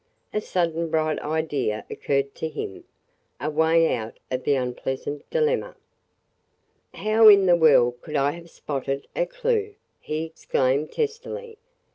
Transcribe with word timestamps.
A 0.33 0.41
sudden 0.41 0.89
bright 0.89 1.19
idea 1.19 1.85
occurred 1.87 2.33
to 2.33 2.49
him– 2.49 2.85
a 3.39 3.51
way 3.51 3.93
out 3.95 4.17
of 4.31 4.45
the 4.45 4.55
unpleasant 4.55 5.29
dilemma. 5.29 5.75
"How 6.95 7.27
in 7.29 7.45
the 7.45 7.55
world 7.55 8.01
could 8.01 8.15
I 8.15 8.31
have 8.31 8.49
spotted 8.49 9.05
a 9.15 9.27
clue?" 9.27 9.75
he 9.99 10.25
exclaimed 10.25 10.91
testily. 10.91 11.59